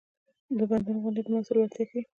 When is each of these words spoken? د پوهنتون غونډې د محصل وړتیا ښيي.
د 0.57 0.59
پوهنتون 0.69 0.97
غونډې 1.03 1.21
د 1.23 1.27
محصل 1.33 1.55
وړتیا 1.57 1.83
ښيي. 1.89 2.01